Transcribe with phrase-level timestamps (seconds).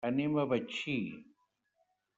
[0.09, 0.97] Anem a Betxí.